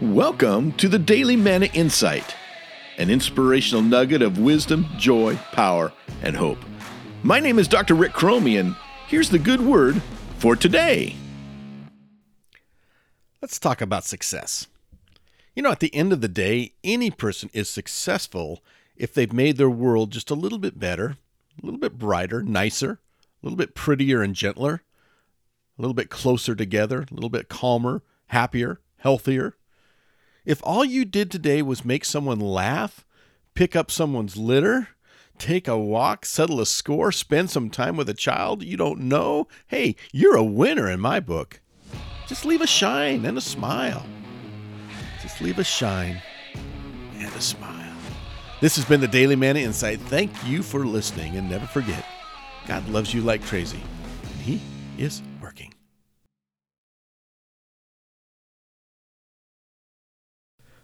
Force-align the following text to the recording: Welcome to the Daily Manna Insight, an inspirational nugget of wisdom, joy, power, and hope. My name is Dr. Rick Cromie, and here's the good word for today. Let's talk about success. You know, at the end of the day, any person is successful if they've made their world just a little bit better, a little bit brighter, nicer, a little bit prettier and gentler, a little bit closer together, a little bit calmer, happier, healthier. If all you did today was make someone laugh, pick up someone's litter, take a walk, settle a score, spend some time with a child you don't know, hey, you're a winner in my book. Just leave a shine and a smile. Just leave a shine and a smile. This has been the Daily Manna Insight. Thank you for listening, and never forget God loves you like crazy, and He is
Welcome 0.00 0.72
to 0.78 0.88
the 0.88 0.98
Daily 0.98 1.36
Manna 1.36 1.66
Insight, 1.74 2.34
an 2.96 3.10
inspirational 3.10 3.82
nugget 3.82 4.22
of 4.22 4.38
wisdom, 4.38 4.86
joy, 4.96 5.36
power, 5.52 5.92
and 6.22 6.34
hope. 6.34 6.56
My 7.22 7.38
name 7.38 7.58
is 7.58 7.68
Dr. 7.68 7.94
Rick 7.94 8.14
Cromie, 8.14 8.58
and 8.58 8.74
here's 9.08 9.28
the 9.28 9.38
good 9.38 9.60
word 9.60 10.00
for 10.38 10.56
today. 10.56 11.16
Let's 13.42 13.58
talk 13.58 13.82
about 13.82 14.06
success. 14.06 14.68
You 15.54 15.62
know, 15.62 15.70
at 15.70 15.80
the 15.80 15.94
end 15.94 16.14
of 16.14 16.22
the 16.22 16.28
day, 16.28 16.72
any 16.82 17.10
person 17.10 17.50
is 17.52 17.68
successful 17.68 18.64
if 18.96 19.12
they've 19.12 19.34
made 19.34 19.58
their 19.58 19.68
world 19.68 20.12
just 20.12 20.30
a 20.30 20.34
little 20.34 20.58
bit 20.58 20.78
better, 20.80 21.18
a 21.62 21.66
little 21.66 21.80
bit 21.80 21.98
brighter, 21.98 22.42
nicer, 22.42 22.92
a 22.92 23.46
little 23.46 23.58
bit 23.58 23.74
prettier 23.74 24.22
and 24.22 24.34
gentler, 24.34 24.82
a 25.78 25.82
little 25.82 25.92
bit 25.92 26.08
closer 26.08 26.54
together, 26.54 27.02
a 27.02 27.14
little 27.14 27.28
bit 27.28 27.50
calmer, 27.50 28.02
happier, 28.28 28.80
healthier. 28.96 29.56
If 30.44 30.60
all 30.64 30.84
you 30.84 31.04
did 31.04 31.30
today 31.30 31.60
was 31.60 31.84
make 31.84 32.04
someone 32.04 32.40
laugh, 32.40 33.04
pick 33.54 33.76
up 33.76 33.90
someone's 33.90 34.38
litter, 34.38 34.88
take 35.38 35.68
a 35.68 35.78
walk, 35.78 36.24
settle 36.24 36.60
a 36.60 36.66
score, 36.66 37.12
spend 37.12 37.50
some 37.50 37.68
time 37.68 37.96
with 37.96 38.08
a 38.08 38.14
child 38.14 38.62
you 38.62 38.76
don't 38.76 39.00
know, 39.00 39.48
hey, 39.66 39.96
you're 40.12 40.36
a 40.36 40.44
winner 40.44 40.90
in 40.90 40.98
my 40.98 41.20
book. 41.20 41.60
Just 42.26 42.44
leave 42.44 42.62
a 42.62 42.66
shine 42.66 43.26
and 43.26 43.36
a 43.36 43.40
smile. 43.40 44.06
Just 45.20 45.42
leave 45.42 45.58
a 45.58 45.64
shine 45.64 46.22
and 47.16 47.34
a 47.34 47.40
smile. 47.40 47.76
This 48.60 48.76
has 48.76 48.84
been 48.84 49.00
the 49.00 49.08
Daily 49.08 49.36
Manna 49.36 49.60
Insight. 49.60 50.00
Thank 50.00 50.30
you 50.44 50.62
for 50.62 50.86
listening, 50.86 51.36
and 51.36 51.50
never 51.50 51.66
forget 51.66 52.04
God 52.66 52.88
loves 52.88 53.12
you 53.12 53.20
like 53.20 53.42
crazy, 53.44 53.82
and 54.22 54.40
He 54.40 54.60
is 54.96 55.22